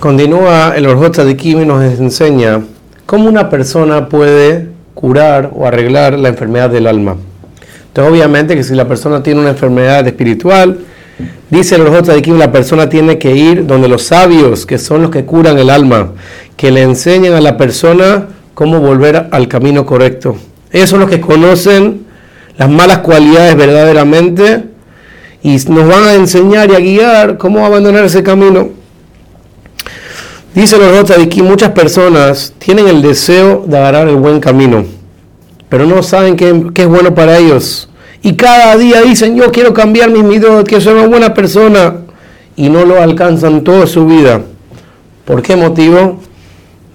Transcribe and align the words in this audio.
Continúa 0.00 0.74
el 0.76 0.86
Orjot 0.86 1.14
Tzadikim 1.14 1.62
y 1.62 1.66
nos 1.66 1.82
enseña 1.82 2.62
cómo 3.04 3.28
una 3.28 3.50
persona 3.50 4.08
puede 4.08 4.68
curar 4.94 5.50
o 5.52 5.66
arreglar 5.66 6.16
la 6.16 6.28
enfermedad 6.28 6.70
del 6.70 6.86
alma. 6.86 7.16
Entonces, 7.88 8.12
obviamente 8.12 8.54
que 8.54 8.62
si 8.62 8.76
la 8.76 8.86
persona 8.86 9.24
tiene 9.24 9.40
una 9.40 9.50
enfermedad 9.50 10.06
espiritual, 10.06 10.78
dice 11.50 11.74
el 11.74 11.80
Orjot 11.80 12.04
Tzadikim, 12.04 12.38
la 12.38 12.52
persona 12.52 12.88
tiene 12.88 13.18
que 13.18 13.34
ir 13.34 13.66
donde 13.66 13.88
los 13.88 14.04
sabios, 14.04 14.66
que 14.66 14.78
son 14.78 15.02
los 15.02 15.10
que 15.10 15.24
curan 15.24 15.58
el 15.58 15.68
alma, 15.68 16.12
que 16.56 16.70
le 16.70 16.82
enseñen 16.82 17.32
a 17.32 17.40
la 17.40 17.56
persona 17.56 18.28
cómo 18.54 18.78
volver 18.78 19.26
al 19.32 19.48
camino 19.48 19.84
correcto. 19.84 20.36
Ellos 20.70 20.90
son 20.90 21.00
los 21.00 21.10
que 21.10 21.20
conocen 21.20 22.06
las 22.56 22.70
malas 22.70 22.98
cualidades 22.98 23.56
verdaderamente 23.56 24.62
y 25.42 25.56
nos 25.56 25.88
van 25.88 26.04
a 26.04 26.14
enseñar 26.14 26.70
y 26.70 26.74
a 26.76 26.78
guiar 26.78 27.36
cómo 27.36 27.66
abandonar 27.66 28.04
ese 28.04 28.22
camino. 28.22 28.77
Dice 30.54 30.78
los 30.78 31.08
de 31.08 31.28
que 31.28 31.42
muchas 31.42 31.70
personas 31.70 32.52
tienen 32.58 32.88
el 32.88 33.02
deseo 33.02 33.64
de 33.66 33.76
agarrar 33.76 34.08
el 34.08 34.16
buen 34.16 34.40
camino, 34.40 34.84
pero 35.68 35.86
no 35.86 36.02
saben 36.02 36.36
qué, 36.36 36.48
es 36.74 36.88
bueno 36.88 37.14
para 37.14 37.38
ellos. 37.38 37.88
Y 38.22 38.34
cada 38.34 38.76
día 38.76 39.02
dicen, 39.02 39.36
yo 39.36 39.52
quiero 39.52 39.72
cambiar 39.72 40.10
mis 40.10 40.24
mitos, 40.24 40.64
quiero 40.64 40.82
ser 40.82 40.94
una 40.94 41.06
buena 41.06 41.34
persona, 41.34 41.94
y 42.56 42.68
no 42.70 42.84
lo 42.84 43.00
alcanzan 43.00 43.62
toda 43.62 43.86
su 43.86 44.06
vida. 44.06 44.40
¿Por 45.24 45.42
qué 45.42 45.54
motivo? 45.54 46.20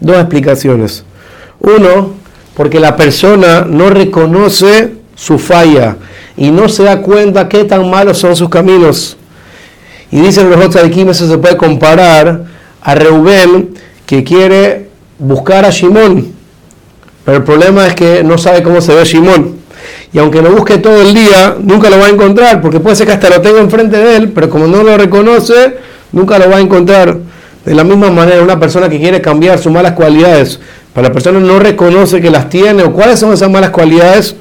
Dos 0.00 0.16
explicaciones. 0.16 1.04
Uno, 1.60 2.14
porque 2.56 2.80
la 2.80 2.96
persona 2.96 3.64
no 3.68 3.88
reconoce 3.90 4.94
su 5.14 5.38
falla 5.38 5.96
y 6.36 6.50
no 6.50 6.68
se 6.68 6.82
da 6.82 7.00
cuenta 7.00 7.48
qué 7.48 7.62
tan 7.62 7.88
malos 7.88 8.18
son 8.18 8.34
sus 8.34 8.48
caminos. 8.48 9.16
Y 10.10 10.20
dicen 10.20 10.50
los 10.50 10.64
otros 10.64 10.90
de 10.90 11.10
eso 11.10 11.28
se 11.28 11.38
puede 11.38 11.56
comparar 11.56 12.51
a 12.82 12.94
Reubén 12.94 13.74
que 14.06 14.24
quiere 14.24 14.88
buscar 15.18 15.64
a 15.64 15.70
Shimón, 15.70 16.32
pero 17.24 17.38
el 17.38 17.44
problema 17.44 17.86
es 17.86 17.94
que 17.94 18.24
no 18.24 18.38
sabe 18.38 18.62
cómo 18.62 18.80
se 18.80 18.94
ve 18.94 19.04
Shimón. 19.04 19.62
Y 20.12 20.18
aunque 20.18 20.42
lo 20.42 20.50
busque 20.50 20.78
todo 20.78 21.00
el 21.00 21.14
día, 21.14 21.56
nunca 21.60 21.88
lo 21.88 21.98
va 21.98 22.06
a 22.06 22.10
encontrar, 22.10 22.60
porque 22.60 22.80
puede 22.80 22.96
ser 22.96 23.06
que 23.06 23.14
hasta 23.14 23.30
lo 23.30 23.40
tenga 23.40 23.60
enfrente 23.60 23.96
de 23.96 24.16
él, 24.16 24.28
pero 24.30 24.50
como 24.50 24.66
no 24.66 24.82
lo 24.82 24.96
reconoce, 24.96 25.76
nunca 26.12 26.38
lo 26.38 26.50
va 26.50 26.56
a 26.56 26.60
encontrar. 26.60 27.16
De 27.64 27.74
la 27.74 27.84
misma 27.84 28.10
manera, 28.10 28.42
una 28.42 28.58
persona 28.58 28.88
que 28.88 28.98
quiere 28.98 29.20
cambiar 29.20 29.58
sus 29.58 29.72
malas 29.72 29.92
cualidades, 29.92 30.58
pero 30.92 31.06
la 31.06 31.12
persona 31.12 31.40
no 31.40 31.58
reconoce 31.58 32.20
que 32.20 32.30
las 32.30 32.48
tiene 32.48 32.82
o 32.82 32.92
cuáles 32.92 33.20
son 33.20 33.32
esas 33.32 33.50
malas 33.50 33.70
cualidades, 33.70 34.34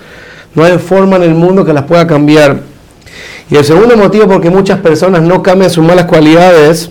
no 0.55 0.63
hay 0.63 0.77
forma 0.79 1.15
en 1.17 1.23
el 1.23 1.35
mundo 1.35 1.63
que 1.63 1.71
las 1.71 1.83
pueda 1.83 2.05
cambiar. 2.07 2.59
Y 3.49 3.55
el 3.55 3.63
segundo 3.63 3.95
motivo 3.95 4.27
por 4.27 4.41
que 4.41 4.49
muchas 4.49 4.79
personas 4.79 5.21
no 5.21 5.41
cambian 5.43 5.69
sus 5.69 5.83
malas 5.85 6.05
cualidades 6.05 6.89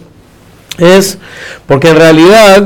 es 0.81 1.19
porque 1.67 1.91
en 1.91 1.97
realidad 1.97 2.65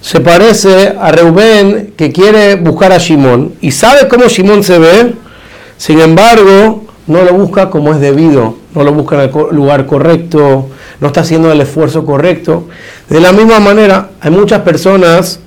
se 0.00 0.20
parece 0.20 0.96
a 1.00 1.12
Reubén 1.12 1.92
que 1.96 2.12
quiere 2.12 2.56
buscar 2.56 2.92
a 2.92 2.98
Shimón 2.98 3.54
y 3.60 3.70
sabe 3.70 4.08
cómo 4.08 4.26
Shimón 4.26 4.62
se 4.64 4.78
ve, 4.78 5.14
sin 5.76 6.00
embargo 6.00 6.84
no 7.06 7.22
lo 7.22 7.34
busca 7.34 7.70
como 7.70 7.92
es 7.92 8.00
debido, 8.00 8.56
no 8.74 8.82
lo 8.84 8.92
busca 8.92 9.22
en 9.22 9.30
el 9.30 9.56
lugar 9.56 9.86
correcto, 9.86 10.68
no 11.00 11.06
está 11.06 11.20
haciendo 11.20 11.50
el 11.50 11.60
esfuerzo 11.60 12.04
correcto. 12.04 12.68
De 13.08 13.20
la 13.20 13.32
misma 13.32 13.60
manera, 13.60 14.10
hay 14.20 14.30
muchas 14.30 14.60
personas 14.60 15.40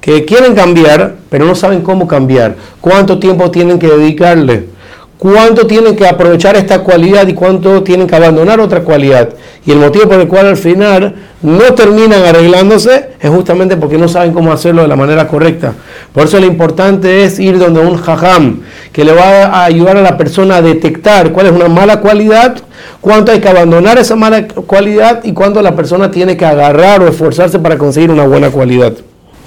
que 0.00 0.24
quieren 0.24 0.54
cambiar, 0.54 1.16
pero 1.28 1.44
no 1.44 1.54
saben 1.54 1.82
cómo 1.82 2.06
cambiar, 2.06 2.56
cuánto 2.80 3.18
tiempo 3.18 3.50
tienen 3.50 3.78
que 3.78 3.88
dedicarle 3.88 4.77
cuánto 5.18 5.66
tienen 5.66 5.96
que 5.96 6.06
aprovechar 6.06 6.56
esta 6.56 6.80
cualidad 6.80 7.26
y 7.26 7.34
cuánto 7.34 7.82
tienen 7.82 8.06
que 8.06 8.14
abandonar 8.14 8.60
otra 8.60 8.80
cualidad. 8.80 9.30
Y 9.66 9.72
el 9.72 9.78
motivo 9.78 10.08
por 10.08 10.20
el 10.20 10.28
cual 10.28 10.46
al 10.46 10.56
final 10.56 11.14
no 11.42 11.74
terminan 11.74 12.22
arreglándose 12.22 13.10
es 13.20 13.30
justamente 13.30 13.76
porque 13.76 13.98
no 13.98 14.08
saben 14.08 14.32
cómo 14.32 14.52
hacerlo 14.52 14.82
de 14.82 14.88
la 14.88 14.96
manera 14.96 15.26
correcta. 15.26 15.74
Por 16.12 16.24
eso 16.24 16.38
lo 16.38 16.46
importante 16.46 17.24
es 17.24 17.38
ir 17.38 17.58
donde 17.58 17.80
un 17.80 17.96
jajam 17.96 18.60
que 18.92 19.04
le 19.04 19.12
va 19.12 19.46
a 19.46 19.64
ayudar 19.64 19.96
a 19.96 20.02
la 20.02 20.16
persona 20.16 20.56
a 20.56 20.62
detectar 20.62 21.32
cuál 21.32 21.46
es 21.46 21.52
una 21.52 21.68
mala 21.68 22.00
cualidad, 22.00 22.56
cuánto 23.00 23.32
hay 23.32 23.40
que 23.40 23.48
abandonar 23.48 23.98
esa 23.98 24.16
mala 24.16 24.46
cualidad 24.48 25.24
y 25.24 25.32
cuánto 25.32 25.60
la 25.62 25.74
persona 25.74 26.10
tiene 26.10 26.36
que 26.36 26.46
agarrar 26.46 27.02
o 27.02 27.08
esforzarse 27.08 27.58
para 27.58 27.76
conseguir 27.76 28.10
una 28.10 28.26
buena 28.26 28.50
cualidad. 28.50 28.92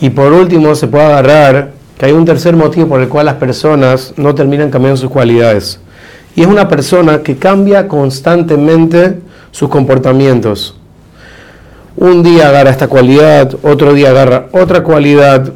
Y 0.01 0.09
por 0.09 0.33
último 0.33 0.75
se 0.75 0.87
puede 0.87 1.05
agarrar 1.05 1.80
que 2.01 2.07
hay 2.07 2.13
un 2.13 2.25
tercer 2.25 2.55
motivo 2.55 2.87
por 2.87 2.99
el 2.99 3.09
cual 3.09 3.27
las 3.27 3.35
personas 3.35 4.15
no 4.17 4.33
terminan 4.33 4.71
cambiando 4.71 4.97
sus 4.97 5.11
cualidades. 5.11 5.79
Y 6.35 6.41
es 6.41 6.47
una 6.47 6.67
persona 6.67 7.21
que 7.21 7.37
cambia 7.37 7.87
constantemente 7.87 9.19
sus 9.51 9.69
comportamientos. 9.69 10.75
Un 11.95 12.23
día 12.23 12.49
agarra 12.49 12.71
esta 12.71 12.87
cualidad, 12.87 13.53
otro 13.61 13.93
día 13.93 14.09
agarra 14.09 14.47
otra 14.51 14.81
cualidad. 14.81 15.53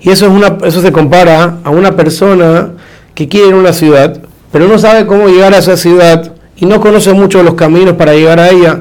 Y 0.00 0.10
eso, 0.10 0.26
es 0.26 0.32
una, 0.32 0.58
eso 0.64 0.82
se 0.82 0.90
compara 0.90 1.58
a 1.62 1.70
una 1.70 1.94
persona 1.94 2.70
que 3.14 3.28
quiere 3.28 3.46
ir 3.46 3.54
a 3.54 3.58
una 3.58 3.72
ciudad, 3.72 4.20
pero 4.50 4.66
no 4.66 4.80
sabe 4.80 5.06
cómo 5.06 5.28
llegar 5.28 5.54
a 5.54 5.58
esa 5.58 5.76
ciudad 5.76 6.32
y 6.56 6.66
no 6.66 6.80
conoce 6.80 7.12
mucho 7.12 7.40
los 7.44 7.54
caminos 7.54 7.94
para 7.94 8.14
llegar 8.14 8.40
a 8.40 8.50
ella. 8.50 8.80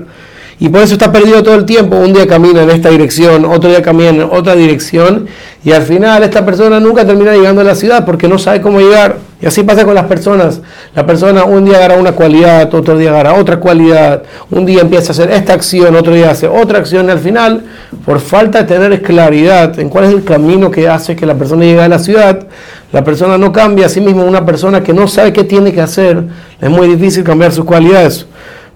Y 0.59 0.69
por 0.69 0.81
eso 0.81 0.93
está 0.93 1.11
perdido 1.11 1.43
todo 1.43 1.55
el 1.55 1.65
tiempo. 1.65 1.97
Un 1.97 2.13
día 2.13 2.27
camina 2.27 2.63
en 2.63 2.69
esta 2.69 2.89
dirección, 2.89 3.45
otro 3.45 3.69
día 3.69 3.81
camina 3.81 4.09
en 4.09 4.21
otra 4.21 4.55
dirección. 4.55 5.27
Y 5.65 5.71
al 5.71 5.83
final 5.83 6.23
esta 6.23 6.45
persona 6.45 6.79
nunca 6.79 7.05
termina 7.05 7.33
llegando 7.33 7.61
a 7.61 7.63
la 7.63 7.75
ciudad 7.75 8.05
porque 8.05 8.27
no 8.27 8.37
sabe 8.37 8.61
cómo 8.61 8.79
llegar. 8.79 9.17
Y 9.41 9.45
así 9.45 9.63
pasa 9.63 9.83
con 9.83 9.95
las 9.95 10.05
personas. 10.05 10.61
La 10.95 11.05
persona 11.05 11.43
un 11.43 11.65
día 11.65 11.75
agarra 11.75 11.97
una 11.97 12.13
cualidad, 12.13 12.73
otro 12.73 12.97
día 12.97 13.09
agarra 13.09 13.33
otra 13.33 13.59
cualidad. 13.59 14.23
Un 14.51 14.65
día 14.65 14.81
empieza 14.81 15.09
a 15.09 15.11
hacer 15.11 15.31
esta 15.31 15.53
acción, 15.53 15.95
otro 15.95 16.13
día 16.13 16.31
hace 16.31 16.47
otra 16.47 16.79
acción. 16.79 17.07
Y 17.07 17.11
al 17.11 17.19
final, 17.19 17.63
por 18.05 18.19
falta 18.21 18.63
de 18.63 18.65
tener 18.65 19.01
claridad 19.01 19.77
en 19.79 19.89
cuál 19.89 20.05
es 20.05 20.11
el 20.11 20.23
camino 20.23 20.71
que 20.71 20.87
hace 20.87 21.15
que 21.15 21.25
la 21.25 21.35
persona 21.35 21.65
llegue 21.65 21.81
a 21.81 21.89
la 21.89 21.99
ciudad, 21.99 22.47
la 22.93 23.03
persona 23.03 23.37
no 23.37 23.51
cambia 23.51 23.87
a 23.87 23.89
sí 23.89 23.99
misma. 23.99 24.23
Una 24.23 24.45
persona 24.45 24.81
que 24.81 24.93
no 24.93 25.09
sabe 25.09 25.33
qué 25.33 25.43
tiene 25.43 25.73
que 25.73 25.81
hacer, 25.81 26.23
es 26.61 26.69
muy 26.69 26.87
difícil 26.87 27.25
cambiar 27.25 27.51
sus 27.51 27.65
cualidades. 27.65 28.25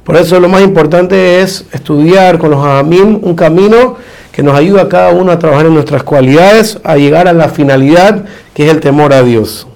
Por 0.08 0.16
eso 0.16 0.40
lo 0.40 0.48
más 0.48 0.62
importante 0.62 1.42
es 1.42 1.66
estudiar 1.74 2.38
con 2.38 2.52
los 2.52 2.66
Amim 2.66 3.20
un 3.22 3.36
camino 3.36 3.98
que 4.32 4.42
nos 4.42 4.58
ayuda 4.58 4.84
a 4.84 4.88
cada 4.88 5.10
uno 5.10 5.34
a 5.34 5.38
trabajar 5.38 5.66
en 5.66 5.74
nuestras 5.74 6.02
cualidades, 6.04 6.80
a 6.86 6.96
llegar 6.96 7.28
a 7.28 7.34
la 7.34 7.50
finalidad 7.50 8.24
que 8.54 8.66
es 8.66 8.72
el 8.72 8.80
temor 8.80 9.12
a 9.12 9.22
Dios. 9.22 9.68